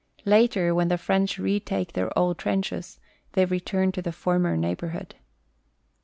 Later, 0.25 0.73
when 0.73 0.87
the 0.87 0.97
French 0.97 1.37
retake 1.37 1.93
their 1.93 2.09
old 2.17 2.39
trenches, 2.39 2.99
they 3.33 3.45
return 3.45 3.91
to 3.91 4.01
the 4.01 4.11
former 4.11 4.57
neighborhood. 4.57 5.13